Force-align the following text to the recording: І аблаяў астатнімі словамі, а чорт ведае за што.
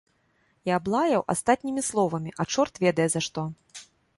І 0.69 0.73
аблаяў 0.77 1.21
астатнімі 1.35 1.85
словамі, 1.91 2.35
а 2.41 2.49
чорт 2.55 2.73
ведае 2.85 3.07
за 3.17 3.21
што. 3.31 3.41